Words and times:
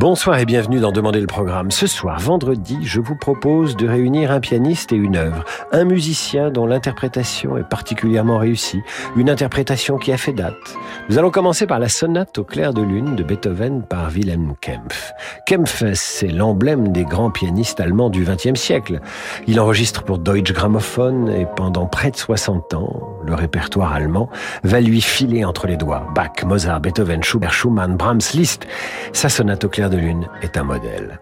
Bonsoir 0.00 0.38
et 0.38 0.46
bienvenue 0.46 0.80
dans 0.80 0.92
Demander 0.92 1.20
le 1.20 1.26
programme. 1.26 1.70
Ce 1.70 1.86
soir, 1.86 2.18
vendredi, 2.18 2.78
je 2.80 3.02
vous 3.02 3.16
propose 3.16 3.76
de 3.76 3.86
réunir 3.86 4.32
un 4.32 4.40
pianiste 4.40 4.92
et 4.92 4.96
une 4.96 5.14
œuvre, 5.14 5.44
un 5.72 5.84
musicien 5.84 6.50
dont 6.50 6.64
l'interprétation 6.64 7.58
est 7.58 7.68
particulièrement 7.68 8.38
réussie, 8.38 8.80
une 9.14 9.28
interprétation 9.28 9.98
qui 9.98 10.10
a 10.10 10.16
fait 10.16 10.32
date. 10.32 10.54
Nous 11.10 11.18
allons 11.18 11.30
commencer 11.30 11.66
par 11.66 11.78
la 11.78 11.90
sonate 11.90 12.38
au 12.38 12.44
clair 12.44 12.72
de 12.72 12.80
lune 12.80 13.14
de 13.14 13.22
Beethoven 13.22 13.82
par 13.82 14.08
Wilhelm 14.08 14.54
Kempf. 14.62 15.12
Kempf, 15.46 15.84
c'est 15.92 16.28
l'emblème 16.28 16.92
des 16.92 17.04
grands 17.04 17.30
pianistes 17.30 17.78
allemands 17.78 18.08
du 18.08 18.24
XXe 18.24 18.58
siècle. 18.58 19.00
Il 19.46 19.60
enregistre 19.60 20.02
pour 20.02 20.16
Deutsche 20.16 20.54
Grammophon 20.54 21.26
et 21.26 21.46
pendant 21.56 21.84
près 21.84 22.10
de 22.10 22.16
60 22.16 22.72
ans, 22.72 23.02
le 23.26 23.34
répertoire 23.34 23.92
allemand 23.92 24.30
va 24.64 24.80
lui 24.80 25.02
filer 25.02 25.44
entre 25.44 25.66
les 25.66 25.76
doigts. 25.76 26.06
Bach, 26.14 26.42
Mozart, 26.46 26.80
Beethoven, 26.80 27.22
Schubert, 27.22 27.52
Schumann, 27.52 27.98
Brahms, 27.98 28.32
Liszt. 28.32 28.66
Sa 29.12 29.28
sonate 29.28 29.64
au 29.64 29.68
clair 29.68 29.89
de 29.90 29.96
lune 29.96 30.28
est 30.40 30.56
un 30.56 30.62
modèle. 30.62 31.18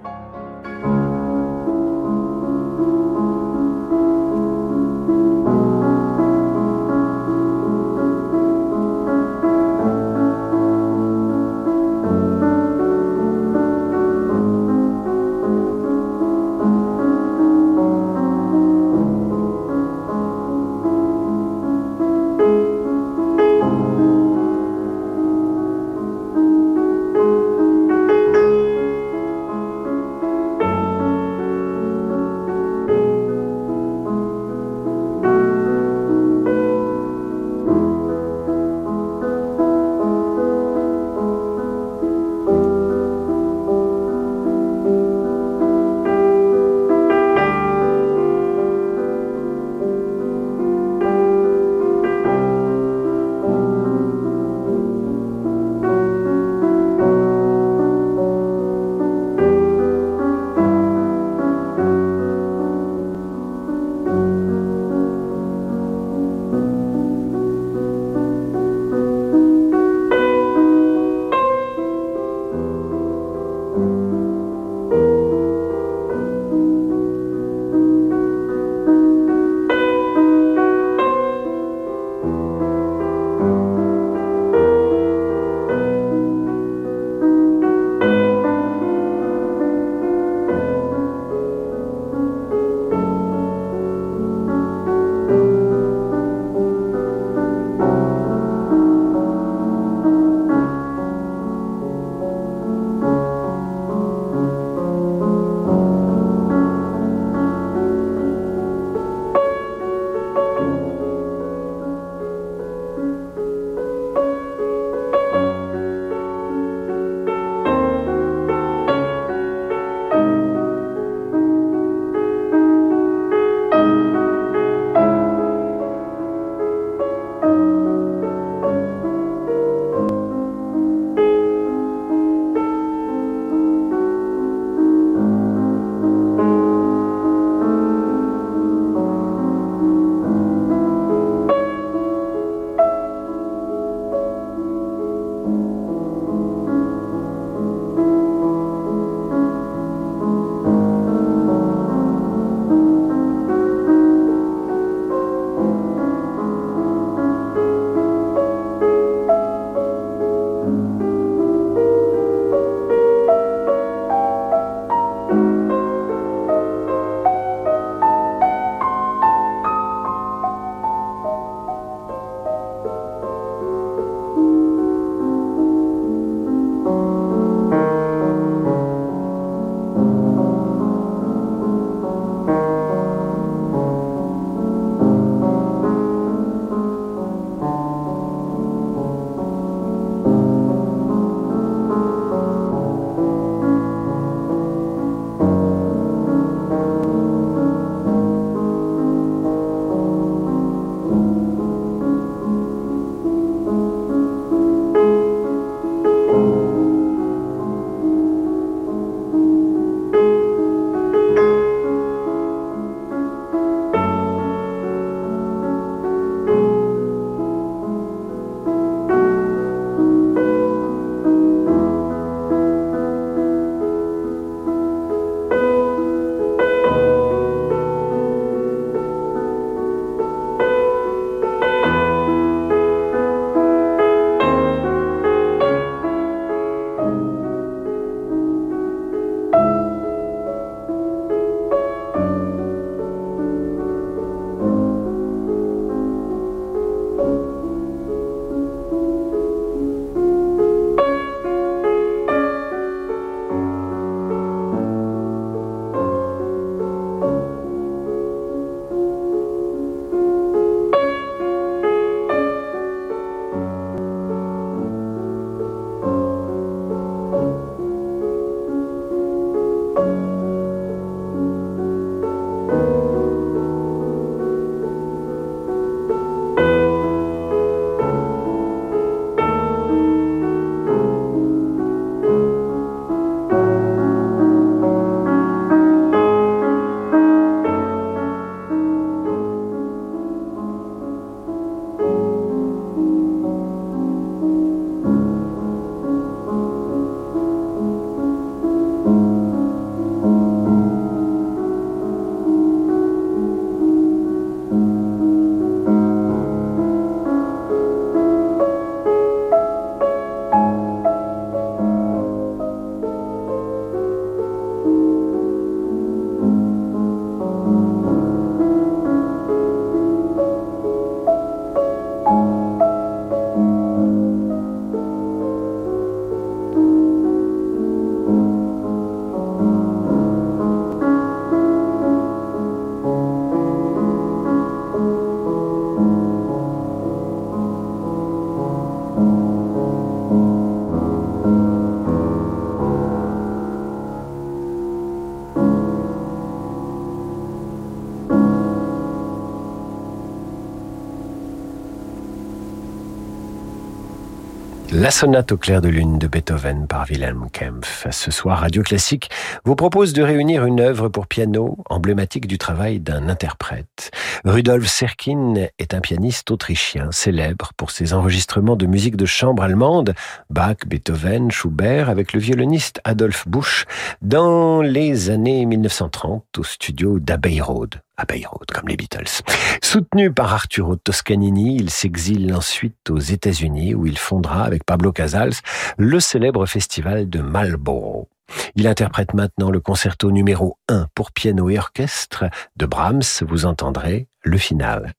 Sonate 355.18 355.50
au 355.50 355.56
clair 355.56 355.80
de 355.80 355.88
lune 355.88 356.20
de 356.20 356.28
Beethoven 356.28 356.86
par 356.86 357.06
Wilhelm 357.10 357.48
Kempf. 357.50 358.06
Ce 358.08 358.30
soir, 358.30 358.60
Radio 358.60 358.84
Classique 358.84 359.30
vous 359.64 359.74
propose 359.74 360.12
de 360.12 360.22
réunir 360.22 360.64
une 360.64 360.78
œuvre 360.78 361.08
pour 361.08 361.26
piano 361.26 361.76
emblématique 361.90 362.46
du 362.46 362.56
travail 362.56 363.00
d'un 363.00 363.28
interprète. 363.28 364.12
Rudolf 364.44 364.86
Serkin 364.86 365.54
est 365.80 365.92
un 365.92 366.00
pianiste 366.00 366.52
autrichien 366.52 367.10
célèbre 367.10 367.72
pour 367.76 367.90
ses 367.90 368.12
enregistrements 368.14 368.76
de 368.76 368.86
musique 368.86 369.16
de 369.16 369.26
chambre 369.26 369.64
allemande, 369.64 370.14
Bach, 370.50 370.86
Beethoven, 370.86 371.50
Schubert, 371.50 372.10
avec 372.10 372.32
le 372.32 372.38
violoniste 372.38 373.00
Adolf 373.02 373.48
Busch, 373.48 373.86
dans 374.22 374.82
les 374.82 375.30
années 375.30 375.66
1930 375.66 376.44
au 376.58 376.62
studio 376.62 377.18
d'Abbey 377.18 377.60
Road 377.60 378.00
à 378.18 378.24
Road, 378.48 378.66
comme 378.74 378.88
les 378.88 378.96
Beatles. 378.96 379.42
Soutenu 379.82 380.32
par 380.32 380.52
Arturo 380.52 380.96
Toscanini, 380.96 381.76
il 381.76 381.88
s'exile 381.90 382.52
ensuite 382.52 383.10
aux 383.10 383.18
États-Unis 383.18 383.94
où 383.94 384.06
il 384.06 384.18
fondera 384.18 384.64
avec 384.64 384.84
Pablo 384.84 385.12
Casals 385.12 385.54
le 385.96 386.20
célèbre 386.20 386.66
festival 386.66 387.30
de 387.30 387.40
Marlborough. 387.40 388.26
Il 388.74 388.86
interprète 388.86 389.34
maintenant 389.34 389.70
le 389.70 389.80
concerto 389.80 390.30
numéro 390.30 390.78
1 390.88 391.06
pour 391.14 391.32
piano 391.32 391.70
et 391.70 391.78
orchestre 391.78 392.46
de 392.76 392.86
Brahms. 392.86 393.22
Vous 393.46 393.66
entendrez 393.66 394.26
le 394.42 394.58
final. 394.58 395.12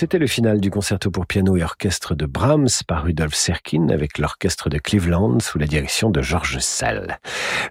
C'était 0.00 0.16
le 0.16 0.26
final 0.26 0.62
du 0.62 0.70
concerto 0.70 1.10
pour 1.10 1.26
piano 1.26 1.58
et 1.58 1.62
orchestre 1.62 2.14
de 2.14 2.24
Brahms 2.24 2.70
par 2.88 3.04
Rudolf 3.04 3.34
Serkin 3.34 3.90
avec 3.90 4.16
l'orchestre 4.16 4.70
de 4.70 4.78
Cleveland 4.78 5.40
sous 5.40 5.58
la 5.58 5.66
direction 5.66 6.08
de 6.08 6.22
Georges 6.22 6.60
Sall. 6.60 7.18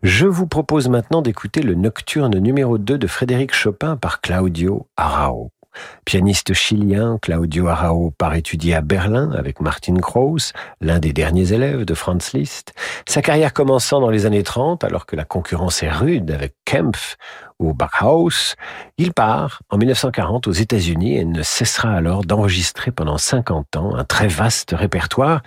Je 0.04 0.28
vous 0.28 0.46
propose 0.46 0.90
maintenant 0.90 1.24
d'écouter 1.24 1.64
le 1.64 1.74
nocturne 1.74 2.38
numéro 2.38 2.78
2 2.78 3.00
de 3.00 3.08
Frédéric 3.08 3.52
Chopin 3.56 3.98
par 3.98 4.22
Claudio 4.22 4.86
Arao. 4.96 5.50
Pianiste 6.06 6.54
chilien, 6.54 7.18
Claudio 7.20 7.68
Arao 7.68 8.12
part 8.12 8.36
étudier 8.36 8.76
à 8.76 8.82
Berlin 8.82 9.32
avec 9.32 9.60
Martin 9.60 9.96
Krauss, 9.96 10.54
l'un 10.82 11.00
des 11.00 11.14
derniers 11.14 11.54
élèves 11.54 11.84
de 11.84 11.94
Franz 11.96 12.38
Liszt. 12.38 12.74
Sa 13.08 13.24
carrière 13.24 13.54
commençant 13.54 14.02
dans 14.02 14.10
les 14.12 14.28
années 14.28 14.44
30, 14.44 14.84
alors 14.84 15.08
que 15.08 15.16
la 15.16 15.26
concurrence 15.26 15.82
est 15.82 15.90
rude 15.90 16.30
avec 16.30 16.54
Kempf 16.66 17.18
ou 17.60 17.74
Bachhaus, 17.74 18.56
il 18.98 19.14
part 19.14 19.62
en 19.70 19.78
1940 19.78 20.48
aux 20.48 20.52
États-Unis 20.52 21.18
et 21.18 21.26
ne 21.26 21.44
cessera 21.44 21.92
alors 21.92 22.24
d'enregistrer 22.24 22.92
pendant 22.92 23.18
50 23.18 23.76
ans 23.76 23.96
un 23.96 24.06
très 24.06 24.28
vaste 24.28 24.74
répertoire. 24.78 25.44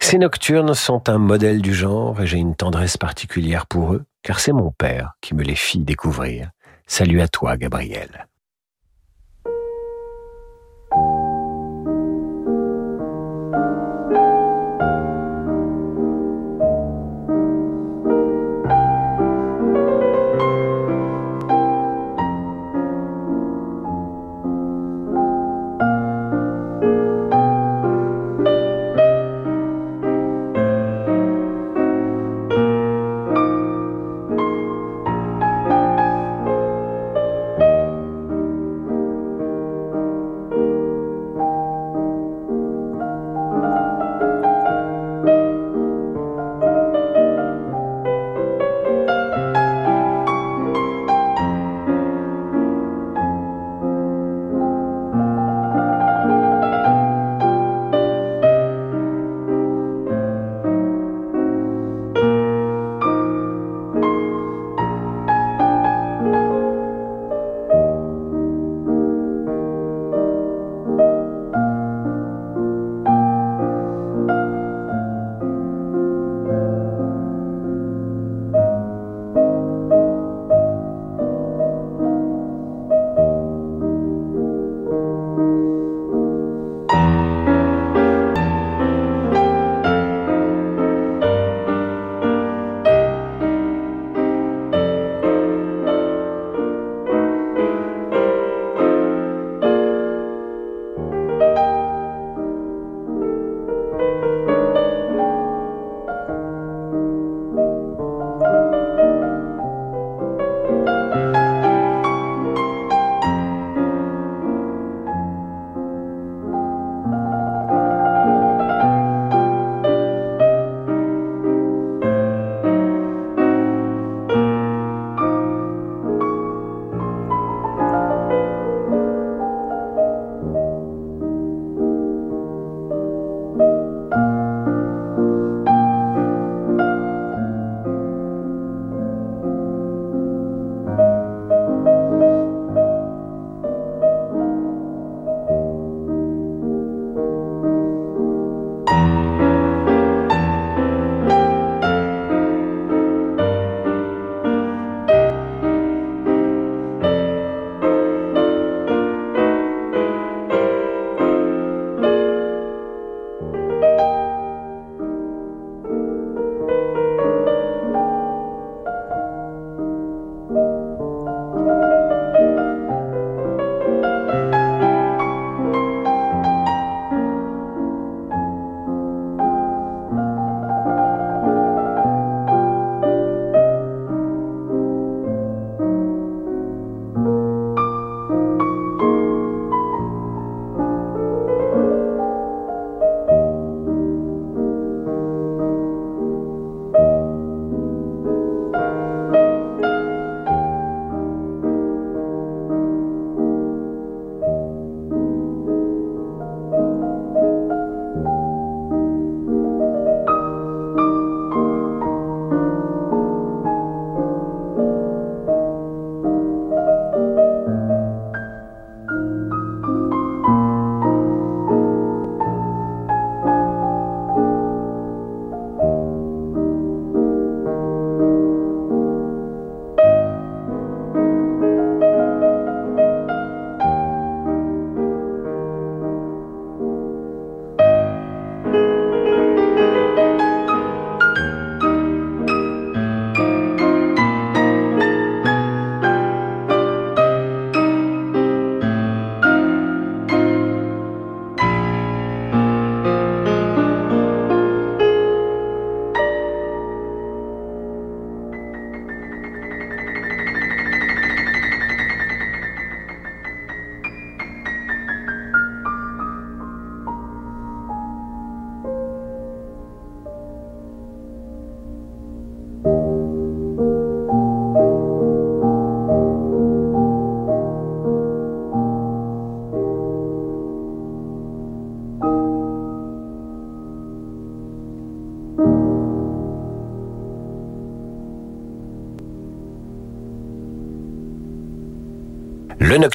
Ces 0.00 0.18
nocturnes 0.18 0.74
sont 0.74 1.08
un 1.08 1.18
modèle 1.18 1.60
du 1.60 1.74
genre 1.74 2.20
et 2.20 2.26
j'ai 2.26 2.38
une 2.38 2.56
tendresse 2.56 2.96
particulière 2.96 3.66
pour 3.66 3.92
eux, 3.92 4.04
car 4.22 4.40
c'est 4.40 4.52
mon 4.52 4.70
père 4.72 5.12
qui 5.20 5.34
me 5.34 5.42
les 5.42 5.54
fit 5.54 5.80
découvrir. 5.80 6.50
Salut 6.86 7.20
à 7.20 7.28
toi, 7.28 7.56
Gabriel. 7.56 8.29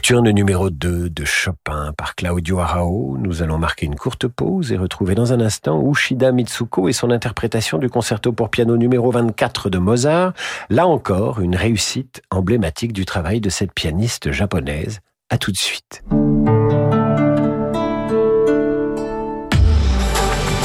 Nocturne 0.06 0.30
numéro 0.30 0.70
2 0.70 1.10
de 1.10 1.26
Chopin 1.26 1.92
par 1.98 2.14
Claudio 2.14 2.60
Arao. 2.60 3.18
Nous 3.20 3.42
allons 3.42 3.58
marquer 3.58 3.88
une 3.88 3.96
courte 3.96 4.28
pause 4.28 4.72
et 4.72 4.78
retrouver 4.78 5.16
dans 5.16 5.34
un 5.34 5.42
instant 5.42 5.82
Ushida 5.84 6.32
Mitsuko 6.32 6.88
et 6.88 6.94
son 6.94 7.10
interprétation 7.10 7.80
du 7.80 7.90
concerto 7.90 8.32
pour 8.32 8.52
piano 8.52 8.78
numéro 8.78 9.10
24 9.10 9.72
de 9.72 9.80
Mozart. 9.80 10.34
Là 10.70 10.86
encore, 10.86 11.40
une 11.40 11.56
réussite 11.56 12.22
emblématique 12.30 12.94
du 12.94 13.04
travail 13.04 13.42
de 13.42 13.50
cette 13.50 13.74
pianiste 13.74 14.32
japonaise. 14.32 15.00
À 15.32 15.40
tout 15.40 15.52
de 15.52 15.58
suite. 15.58 16.04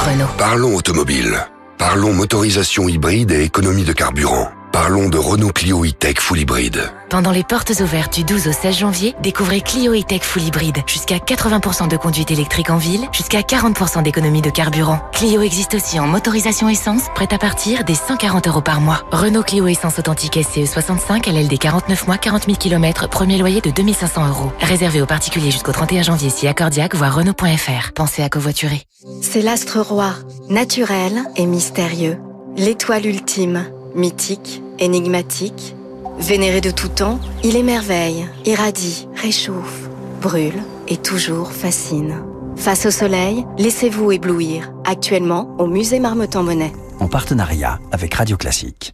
Renault. 0.05 0.35
Parlons 0.37 0.77
automobile. 0.77 1.47
Parlons 1.79 2.13
motorisation 2.13 2.89
hybride 2.89 3.31
et 3.31 3.45
économie 3.45 3.85
de 3.85 3.95
carburant. 3.95 4.51
Parlons 4.73 5.09
de 5.09 5.19
Renault 5.19 5.51
Clio 5.51 5.85
e-Tech 5.85 6.21
Full 6.21 6.39
Hybride. 6.39 6.93
Pendant 7.09 7.33
les 7.33 7.43
portes 7.43 7.73
ouvertes 7.81 8.15
du 8.15 8.23
12 8.23 8.47
au 8.47 8.53
16 8.53 8.77
janvier, 8.79 9.17
découvrez 9.21 9.63
Clio 9.63 9.93
e-Tech 9.95 10.23
Full 10.23 10.43
Hybride. 10.43 10.79
Jusqu'à 10.87 11.17
80% 11.17 11.89
de 11.89 11.97
conduite 11.97 12.31
électrique 12.31 12.71
en 12.71 12.77
ville, 12.77 13.09
jusqu'à 13.13 13.41
40% 13.41 14.05
d'économie 14.05 14.43
de 14.43 14.51
carburant. 14.51 15.01
Clio 15.13 15.43
existe 15.43 15.75
aussi 15.75 15.99
en 15.99 16.07
motorisation 16.07 16.69
essence, 16.69 17.09
prête 17.17 17.33
à 17.33 17.39
partir 17.39 17.83
des 17.83 17.97
140 17.97 18.47
euros 18.47 18.61
par 18.61 18.81
mois. 18.81 19.03
Renault 19.11 19.43
Clio 19.43 19.67
Essence 19.67 19.99
Authentique 19.99 20.39
SCE 20.41 20.71
65, 20.71 21.27
LLD 21.27 21.59
49 21.59 22.07
mois, 22.07 22.19
40 22.19 22.45
000 22.45 22.57
km, 22.57 23.09
premier 23.09 23.39
loyer 23.39 23.61
de 23.61 23.71
2500 23.71 24.29
euros. 24.29 24.53
Réservé 24.61 25.03
aux 25.03 25.07
particuliers 25.07 25.51
jusqu'au 25.51 25.73
31 25.73 26.03
janvier 26.03 26.31
si 26.31 26.47
accordiaque, 26.47 26.95
voire 26.95 27.17
Renault.fr. 27.17 27.93
Pensez 27.93 28.23
à 28.23 28.29
covoiturer. 28.29 28.83
C'est 29.21 29.43
l'astre 29.43 29.81
roi, 29.81 30.13
naturel 30.49 31.25
et 31.35 31.47
mystérieux. 31.47 32.19
L'étoile 32.57 33.07
ultime 33.07 33.65
Mythique, 33.95 34.63
énigmatique, 34.79 35.75
vénéré 36.19 36.61
de 36.61 36.71
tout 36.71 36.89
temps, 36.89 37.19
il 37.43 37.57
émerveille, 37.57 38.27
irradie, 38.45 39.09
réchauffe, 39.17 39.89
brûle 40.23 40.63
et 40.89 40.97
toujours 40.97 41.53
fascine. 41.53 42.23
Face 42.57 42.87
au 42.87 42.91
soleil, 42.91 43.47
laissez-vous 43.59 44.13
éblouir. 44.13 44.73
Actuellement 44.85 45.55
au 45.59 45.67
musée 45.67 45.99
Marmottan-Monet. 45.99 46.73
En 46.99 47.09
partenariat 47.09 47.79
avec 47.91 48.15
Radio 48.15 48.37
Classique. 48.37 48.93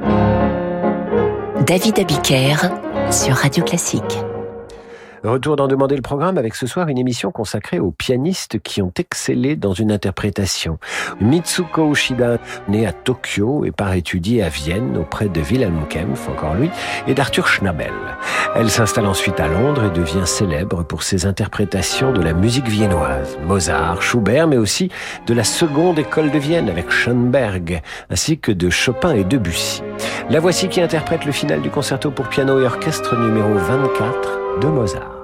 David 1.66 1.98
Abiker 1.98 2.56
sur 3.10 3.34
Radio 3.34 3.64
Classique. 3.64 4.25
Retour 5.26 5.56
d'en 5.56 5.66
demander 5.66 5.96
le 5.96 6.02
programme 6.02 6.38
avec 6.38 6.54
ce 6.54 6.68
soir 6.68 6.86
une 6.86 6.98
émission 6.98 7.32
consacrée 7.32 7.80
aux 7.80 7.90
pianistes 7.90 8.60
qui 8.60 8.80
ont 8.80 8.92
excellé 8.96 9.56
dans 9.56 9.72
une 9.72 9.90
interprétation. 9.90 10.78
Mitsuko 11.20 11.90
Ushida, 11.90 12.38
née 12.68 12.86
à 12.86 12.92
Tokyo 12.92 13.64
et 13.64 13.72
part 13.72 13.94
étudier 13.94 14.44
à 14.44 14.48
Vienne 14.48 14.96
auprès 14.96 15.28
de 15.28 15.40
Wilhelm 15.40 15.84
Kempf, 15.88 16.28
encore 16.28 16.54
lui, 16.54 16.70
et 17.08 17.14
d'Arthur 17.14 17.48
Schnabel. 17.48 17.92
Elle 18.54 18.70
s'installe 18.70 19.06
ensuite 19.06 19.40
à 19.40 19.48
Londres 19.48 19.86
et 19.86 19.90
devient 19.90 20.26
célèbre 20.26 20.84
pour 20.84 21.02
ses 21.02 21.26
interprétations 21.26 22.12
de 22.12 22.22
la 22.22 22.32
musique 22.32 22.68
viennoise, 22.68 23.36
Mozart, 23.44 24.02
Schubert, 24.02 24.46
mais 24.46 24.58
aussi 24.58 24.92
de 25.26 25.34
la 25.34 25.44
seconde 25.44 25.98
école 25.98 26.30
de 26.30 26.38
Vienne 26.38 26.68
avec 26.68 26.88
Schoenberg, 26.90 27.82
ainsi 28.10 28.38
que 28.38 28.52
de 28.52 28.70
Chopin 28.70 29.16
et 29.16 29.24
Debussy. 29.24 29.82
La 30.30 30.38
voici 30.38 30.68
qui 30.68 30.80
interprète 30.80 31.24
le 31.24 31.32
final 31.32 31.62
du 31.62 31.70
concerto 31.70 32.12
pour 32.12 32.28
piano 32.28 32.60
et 32.60 32.64
orchestre 32.64 33.16
numéro 33.16 33.54
24 33.54 34.60
de 34.60 34.68
Mozart. 34.68 35.15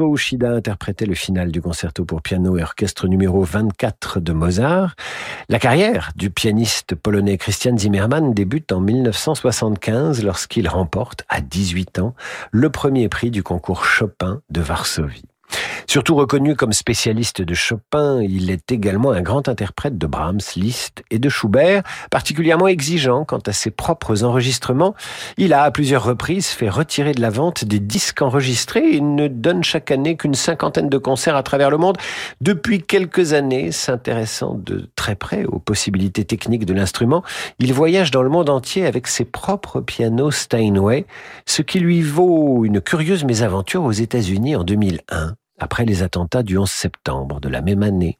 Ushida 0.00 0.50
interprétait 0.50 1.06
le 1.06 1.14
final 1.14 1.52
du 1.52 1.60
concerto 1.60 2.04
pour 2.04 2.22
piano 2.22 2.56
et 2.56 2.62
orchestre 2.62 3.06
numéro 3.06 3.42
24 3.42 4.20
de 4.20 4.32
Mozart. 4.32 4.96
La 5.48 5.58
carrière 5.58 6.10
du 6.16 6.30
pianiste 6.30 6.94
polonais 6.94 7.36
Christian 7.36 7.76
Zimmermann 7.76 8.32
débute 8.32 8.72
en 8.72 8.80
1975 8.80 10.24
lorsqu'il 10.24 10.68
remporte, 10.68 11.24
à 11.28 11.40
18 11.40 11.98
ans, 11.98 12.14
le 12.50 12.70
premier 12.70 13.08
prix 13.08 13.30
du 13.30 13.42
concours 13.42 13.84
Chopin 13.84 14.40
de 14.50 14.60
Varsovie. 14.60 15.24
Surtout 15.86 16.14
reconnu 16.14 16.56
comme 16.56 16.72
spécialiste 16.72 17.42
de 17.42 17.54
Chopin, 17.54 18.22
il 18.22 18.50
est 18.50 18.72
également 18.72 19.12
un 19.12 19.20
grand 19.20 19.48
interprète 19.48 19.98
de 19.98 20.06
Brahms, 20.06 20.40
Liszt 20.56 21.02
et 21.10 21.18
de 21.18 21.28
Schubert, 21.28 21.82
particulièrement 22.10 22.68
exigeant 22.68 23.24
quant 23.24 23.40
à 23.46 23.52
ses 23.52 23.70
propres 23.70 24.24
enregistrements. 24.24 24.94
Il 25.36 25.52
a 25.52 25.62
à 25.62 25.70
plusieurs 25.70 26.04
reprises 26.04 26.48
fait 26.48 26.68
retirer 26.68 27.12
de 27.12 27.20
la 27.20 27.30
vente 27.30 27.64
des 27.64 27.80
disques 27.80 28.22
enregistrés 28.22 28.96
et 28.96 29.00
ne 29.00 29.28
donne 29.28 29.64
chaque 29.64 29.90
année 29.90 30.16
qu'une 30.16 30.34
cinquantaine 30.34 30.88
de 30.88 30.98
concerts 30.98 31.36
à 31.36 31.42
travers 31.42 31.70
le 31.70 31.78
monde. 31.78 31.98
Depuis 32.40 32.82
quelques 32.82 33.32
années, 33.32 33.72
s'intéressant 33.72 34.54
de 34.54 34.88
très 34.96 35.14
près 35.14 35.44
aux 35.44 35.58
possibilités 35.58 36.24
techniques 36.24 36.66
de 36.66 36.74
l'instrument, 36.74 37.22
il 37.58 37.72
voyage 37.72 38.10
dans 38.10 38.22
le 38.22 38.30
monde 38.30 38.50
entier 38.50 38.86
avec 38.86 39.06
ses 39.06 39.24
propres 39.24 39.80
pianos 39.80 40.30
Steinway, 40.30 41.06
ce 41.46 41.62
qui 41.62 41.80
lui 41.80 42.02
vaut 42.02 42.64
une 42.64 42.80
curieuse 42.80 43.24
mésaventure 43.24 43.84
aux 43.84 43.92
États-Unis 43.92 44.56
en 44.56 44.64
2001 44.64 45.34
après 45.72 45.86
les 45.86 46.02
attentats 46.02 46.42
du 46.42 46.58
11 46.58 46.70
septembre 46.70 47.40
de 47.40 47.48
la 47.48 47.62
même 47.62 47.82
année, 47.82 48.18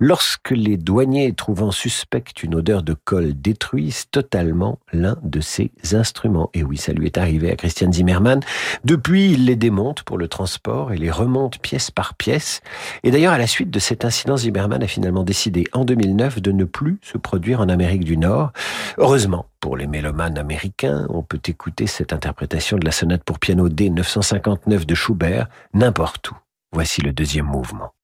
lorsque 0.00 0.52
les 0.52 0.78
douaniers 0.78 1.34
trouvant 1.34 1.70
suspecte 1.70 2.42
une 2.42 2.54
odeur 2.54 2.82
de 2.82 2.94
colle 2.94 3.38
détruisent 3.38 4.06
totalement 4.10 4.78
l'un 4.94 5.18
de 5.22 5.42
ses 5.42 5.70
instruments. 5.92 6.48
Et 6.54 6.62
oui, 6.62 6.78
ça 6.78 6.94
lui 6.94 7.04
est 7.04 7.18
arrivé 7.18 7.52
à 7.52 7.56
Christian 7.56 7.92
Zimmermann. 7.92 8.40
Depuis, 8.84 9.32
il 9.32 9.44
les 9.44 9.56
démonte 9.56 10.04
pour 10.04 10.16
le 10.16 10.26
transport 10.26 10.90
et 10.90 10.96
les 10.96 11.10
remonte 11.10 11.58
pièce 11.58 11.90
par 11.90 12.14
pièce. 12.14 12.62
Et 13.02 13.10
d'ailleurs, 13.10 13.34
à 13.34 13.38
la 13.38 13.46
suite 13.46 13.70
de 13.70 13.78
cet 13.78 14.06
incident, 14.06 14.38
Zimmermann 14.38 14.82
a 14.82 14.86
finalement 14.86 15.22
décidé 15.22 15.64
en 15.74 15.84
2009 15.84 16.40
de 16.40 16.50
ne 16.50 16.64
plus 16.64 16.98
se 17.02 17.18
produire 17.18 17.60
en 17.60 17.68
Amérique 17.68 18.04
du 18.04 18.16
Nord. 18.16 18.52
Heureusement, 18.96 19.44
pour 19.60 19.76
les 19.76 19.86
mélomanes 19.86 20.38
américains, 20.38 21.06
on 21.10 21.22
peut 21.22 21.42
écouter 21.46 21.86
cette 21.86 22.14
interprétation 22.14 22.78
de 22.78 22.86
la 22.86 22.92
sonate 22.92 23.22
pour 23.22 23.38
piano 23.38 23.68
D 23.68 23.90
959 23.90 24.86
de 24.86 24.94
Schubert 24.94 25.46
n'importe 25.74 26.30
où. 26.30 26.36
Voici 26.76 27.00
le 27.00 27.10
deuxième 27.10 27.46
mouvement. 27.46 27.95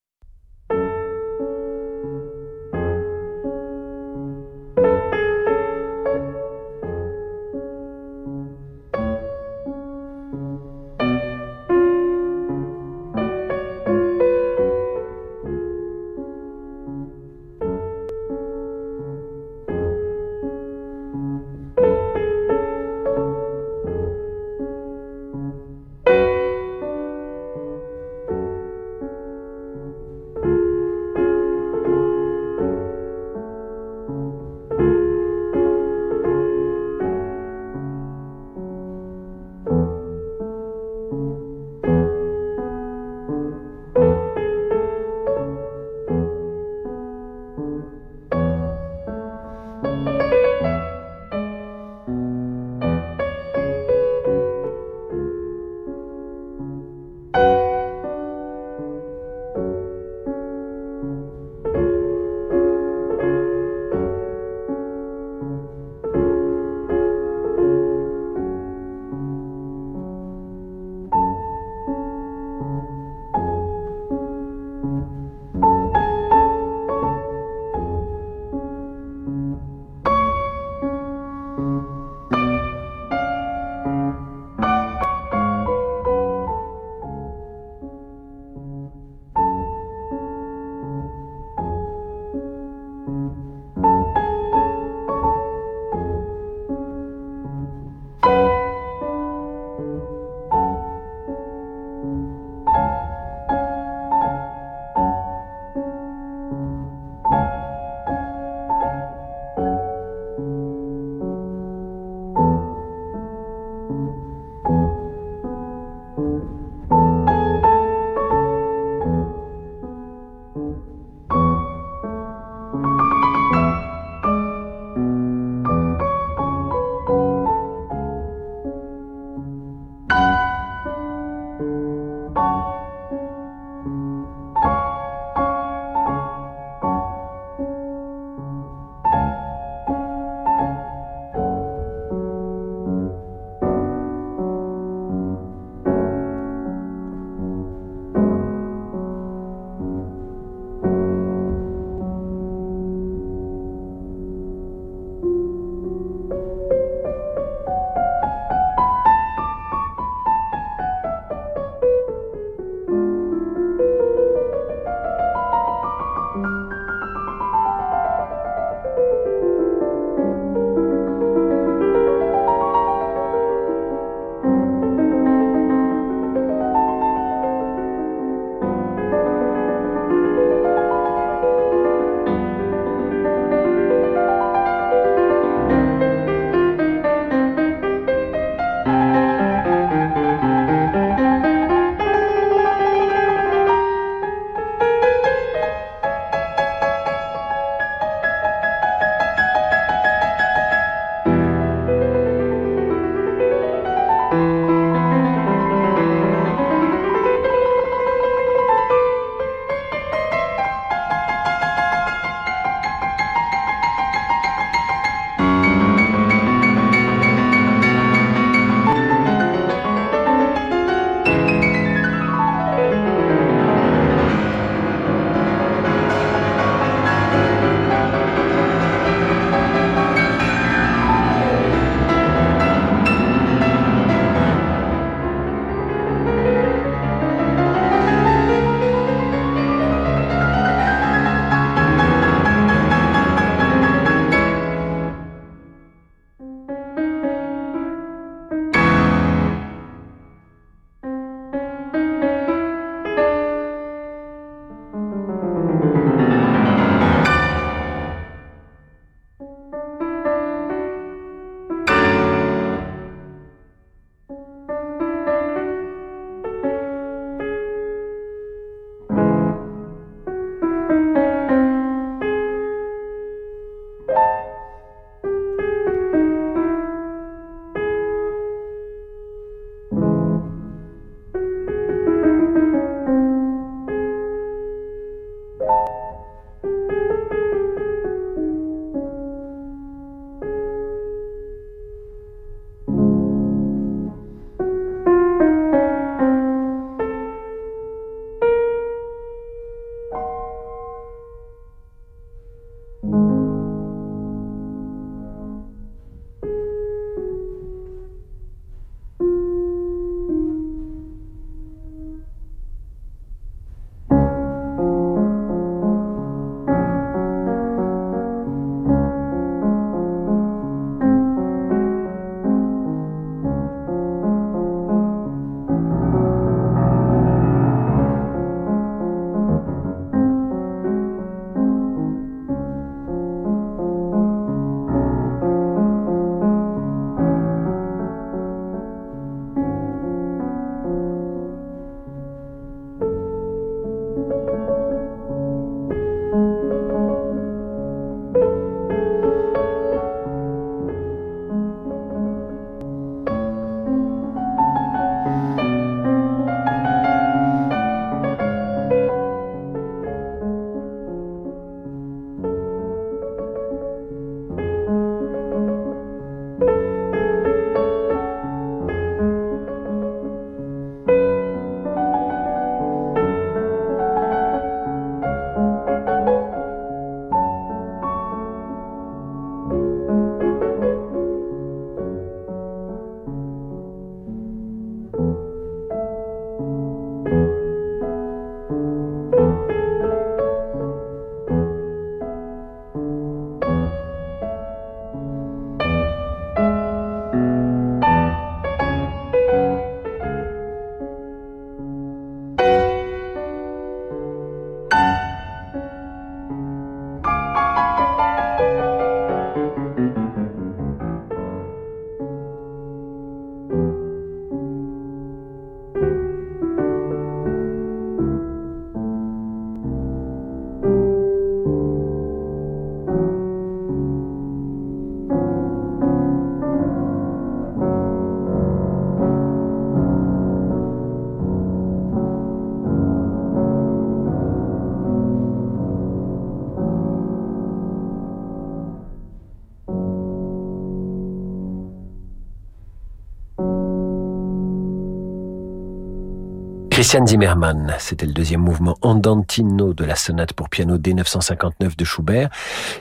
Christian 447.02 447.26
Zimmermann, 447.26 447.96
c'était 447.98 448.26
le 448.26 448.32
deuxième 448.32 448.60
mouvement 448.60 448.96
andantino 449.02 449.92
de 449.92 450.04
la 450.04 450.14
sonate 450.14 450.52
pour 450.52 450.68
piano 450.68 450.98
D959 450.98 451.96
de 451.96 452.04
Schubert. 452.04 452.48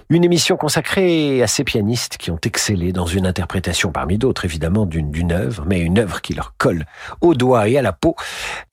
Une 0.10 0.24
émission 0.24 0.58
consacrée 0.58 1.44
à 1.44 1.46
ces 1.46 1.64
pianistes 1.64 2.18
qui 2.18 2.32
ont 2.32 2.40
excellé 2.44 2.94
dans 2.94 3.06
une 3.06 3.28
interprétation 3.28 3.92
parmi 3.92 4.18
d'autres 4.18 4.44
évidemment 4.44 4.88
d'une 4.88 5.32
œuvre, 5.32 5.66
mais 5.68 5.82
une 5.82 6.00
œuvre 6.00 6.20
qui 6.24 6.34
leur 6.34 6.56
colle 6.58 6.86
au 7.22 7.36
doigt 7.36 7.70
et 7.70 7.78
à 7.78 7.84
la 7.84 7.94
peau. 7.94 8.16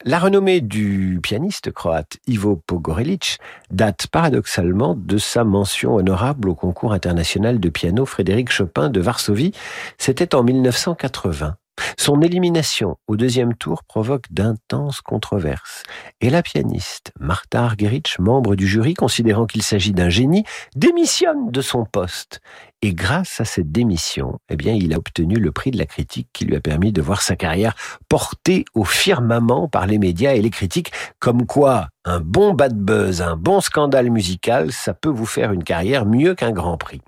La 0.02 0.18
renommée 0.18 0.62
du 0.62 1.20
pianiste 1.22 1.72
croate 1.72 2.16
Ivo 2.26 2.56
Pogorelic 2.66 3.38
date 3.70 4.06
paradoxalement 4.06 4.94
de 4.96 5.18
sa 5.18 5.44
mention 5.44 5.96
honorable 5.96 6.48
au 6.48 6.54
concours 6.54 6.94
international 6.94 7.60
de 7.60 7.68
piano 7.68 8.06
Frédéric 8.06 8.50
Chopin 8.50 8.88
de 8.88 9.00
Varsovie. 9.02 9.52
C'était 9.98 10.34
en 10.34 10.42
1980. 10.42 11.58
Son 11.96 12.20
élimination 12.20 12.96
au 13.06 13.16
deuxième 13.16 13.54
tour 13.54 13.84
provoque 13.84 14.26
d'intenses 14.30 15.00
controverses. 15.00 15.82
Et 16.20 16.30
la 16.30 16.42
pianiste 16.42 17.12
Martha 17.18 17.64
Argerich, 17.64 18.18
membre 18.18 18.56
du 18.56 18.66
jury, 18.66 18.94
considérant 18.94 19.46
qu'il 19.46 19.62
s'agit 19.62 19.92
d'un 19.92 20.08
génie, 20.08 20.44
démissionne 20.76 21.50
de 21.50 21.60
son 21.60 21.84
poste. 21.84 22.40
Et 22.80 22.94
grâce 22.94 23.40
à 23.40 23.44
cette 23.44 23.72
démission, 23.72 24.38
eh 24.48 24.56
bien, 24.56 24.72
il 24.72 24.94
a 24.94 24.98
obtenu 24.98 25.34
le 25.34 25.50
prix 25.50 25.72
de 25.72 25.78
la 25.78 25.86
critique 25.86 26.28
qui 26.32 26.44
lui 26.44 26.54
a 26.54 26.60
permis 26.60 26.92
de 26.92 27.02
voir 27.02 27.22
sa 27.22 27.34
carrière 27.34 27.74
portée 28.08 28.64
au 28.74 28.84
firmament 28.84 29.66
par 29.66 29.86
les 29.86 29.98
médias 29.98 30.34
et 30.34 30.40
les 30.40 30.50
critiques, 30.50 30.92
comme 31.18 31.44
quoi 31.44 31.88
un 32.04 32.20
bon 32.20 32.54
bad 32.54 32.78
buzz, 32.78 33.20
un 33.20 33.36
bon 33.36 33.60
scandale 33.60 34.10
musical, 34.10 34.70
ça 34.70 34.94
peut 34.94 35.08
vous 35.08 35.26
faire 35.26 35.52
une 35.52 35.64
carrière 35.64 36.06
mieux 36.06 36.36
qu'un 36.36 36.52
grand 36.52 36.78
prix. 36.78 37.00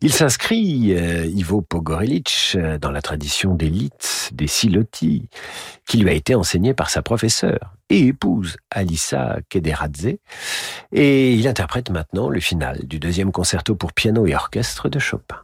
Il 0.00 0.12
s'inscrit, 0.12 0.94
euh, 0.94 1.26
Ivo 1.26 1.60
Pogorelic, 1.60 2.52
euh, 2.54 2.78
dans 2.78 2.90
la 2.90 3.02
tradition 3.02 3.54
d'élite 3.54 4.30
des 4.32 4.46
Silotti, 4.46 5.28
qui 5.86 5.98
lui 5.98 6.08
a 6.08 6.14
été 6.14 6.34
enseignée 6.34 6.72
par 6.72 6.88
sa 6.88 7.02
professeure 7.02 7.74
et 7.90 8.06
épouse 8.06 8.56
Alissa 8.70 9.38
Kederadze, 9.48 10.16
et 10.92 11.34
il 11.34 11.46
interprète 11.46 11.90
maintenant 11.90 12.28
le 12.28 12.40
final 12.40 12.86
du 12.86 12.98
deuxième 12.98 13.32
concerto 13.32 13.74
pour 13.74 13.92
piano 13.92 14.26
et 14.26 14.34
orchestre 14.34 14.88
de 14.88 14.98
Chopin. 14.98 15.36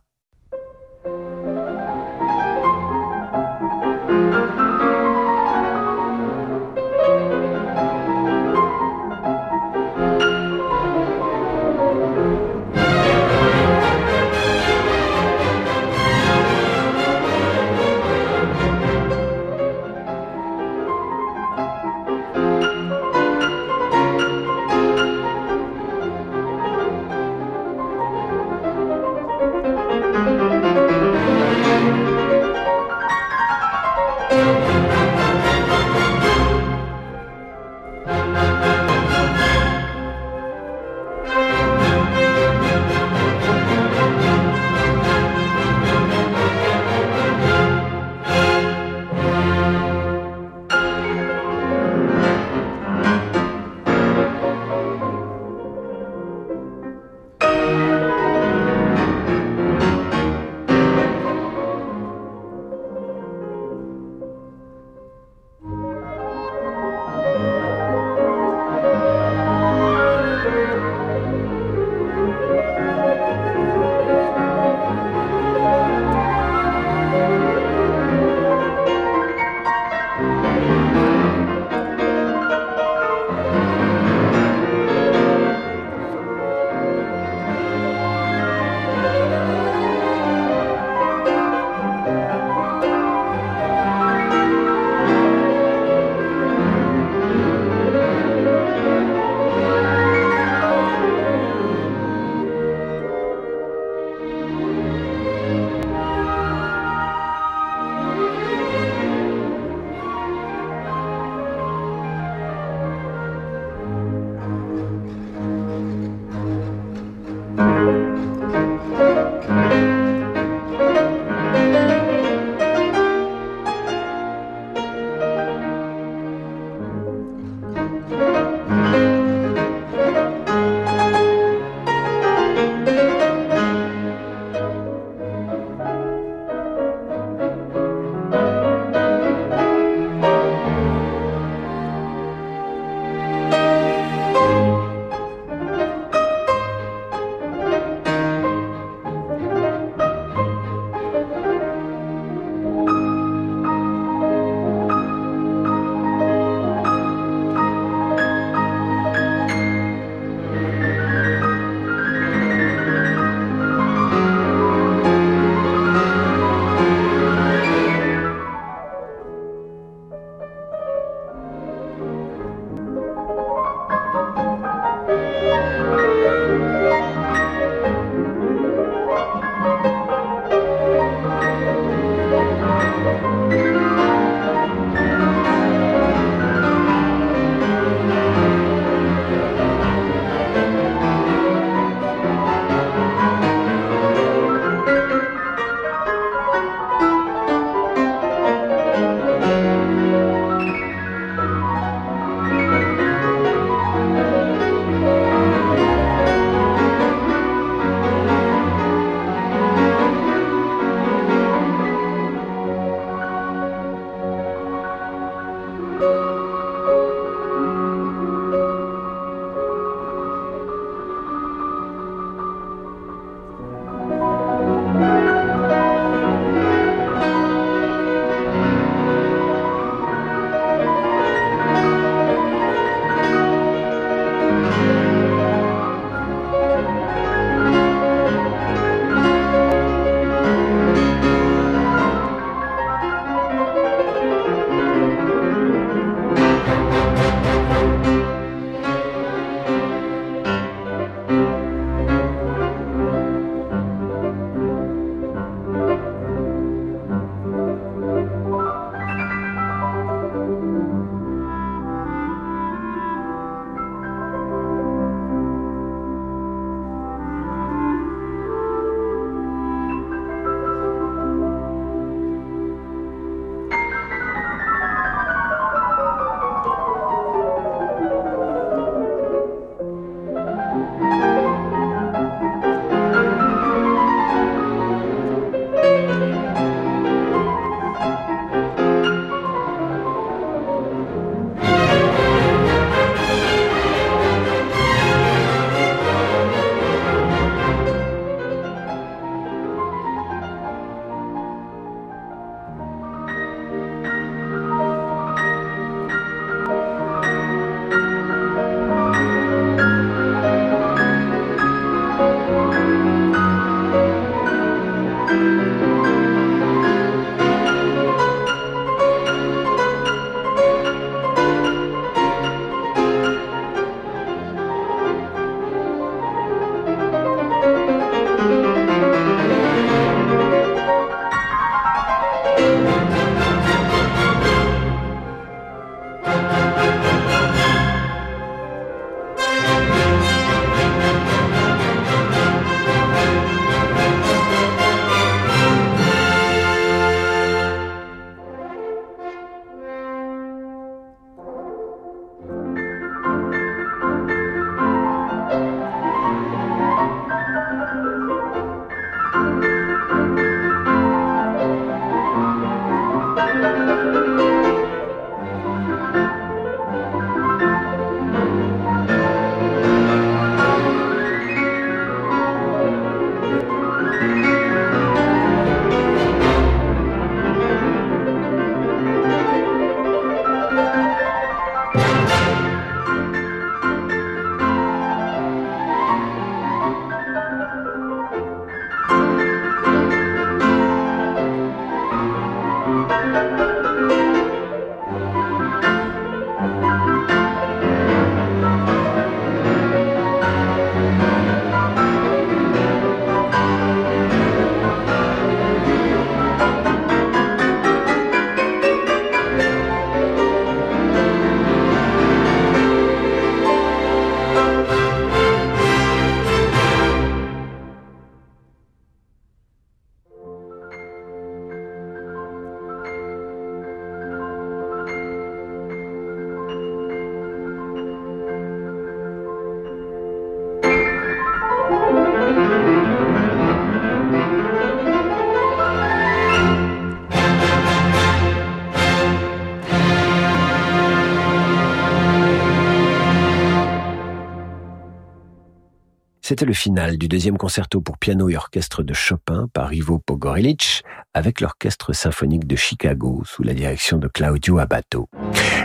C'était 446.48 446.64
le 446.64 446.74
final 446.74 447.18
du 447.18 447.26
deuxième 447.26 447.58
concerto 447.58 448.00
pour 448.00 448.18
piano 448.18 448.48
et 448.48 448.56
orchestre 448.56 449.02
de 449.02 449.12
Chopin 449.12 449.66
par 449.72 449.92
Ivo 449.92 450.20
Pogorelic 450.20 451.02
avec 451.34 451.60
l'orchestre 451.60 452.12
symphonique 452.12 452.68
de 452.68 452.76
Chicago 452.76 453.42
sous 453.44 453.64
la 453.64 453.74
direction 453.74 454.16
de 454.16 454.28
Claudio 454.28 454.78
Abato. 454.78 455.28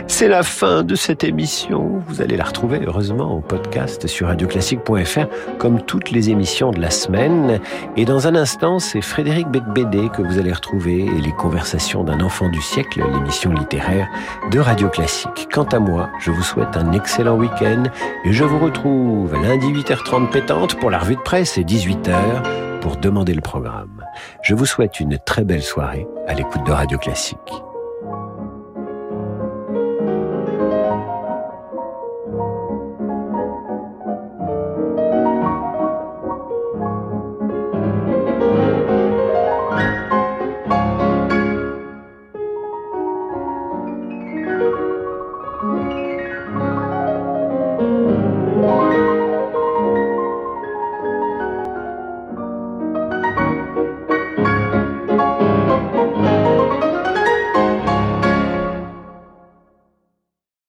C'est 0.06 0.28
la 0.28 0.42
fin 0.42 0.82
de 0.82 0.94
cette 0.94 1.24
émission. 1.24 2.02
Vous 2.06 2.22
allez 2.22 2.36
la 2.36 2.44
retrouver 2.44 2.80
heureusement 2.86 3.36
au 3.36 3.40
podcast 3.40 4.06
sur 4.06 4.28
radioclassique.fr 4.28 5.26
comme 5.58 5.82
toutes 5.82 6.10
les 6.10 6.30
émissions 6.30 6.70
de 6.70 6.80
la 6.80 6.90
semaine. 6.90 7.60
Et 7.96 8.04
dans 8.04 8.26
un 8.28 8.34
instant, 8.34 8.78
c'est 8.78 9.02
Frédéric 9.02 9.48
Becbédé 9.48 10.08
que 10.14 10.22
vous 10.22 10.38
allez 10.38 10.52
retrouver 10.52 11.04
et 11.04 11.20
les 11.20 11.32
conversations 11.32 12.04
d'un 12.04 12.20
enfant 12.20 12.48
du 12.48 12.62
siècle, 12.62 13.02
l'émission 13.12 13.52
littéraire 13.52 14.08
de 14.50 14.58
Radio 14.58 14.88
Classique. 14.88 15.48
Quant 15.52 15.64
à 15.64 15.78
moi, 15.78 16.10
je 16.20 16.30
vous 16.30 16.42
souhaite 16.42 16.76
un 16.76 16.92
excellent 16.92 17.36
week-end 17.36 17.82
et 18.24 18.32
je 18.32 18.44
vous 18.44 18.58
retrouve 18.58 19.34
lundi 19.34 19.66
8h30 19.66 20.30
pour 20.80 20.90
la 20.90 20.98
revue 20.98 21.16
de 21.16 21.20
presse 21.20 21.56
et 21.56 21.64
18h 21.64 22.80
pour 22.80 22.96
demander 22.96 23.32
le 23.32 23.40
programme. 23.40 24.04
Je 24.42 24.54
vous 24.54 24.66
souhaite 24.66 25.00
une 25.00 25.18
très 25.18 25.44
belle 25.44 25.62
soirée 25.62 26.06
à 26.28 26.34
l'écoute 26.34 26.64
de 26.66 26.72
Radio 26.72 26.98
Classique. 26.98 27.38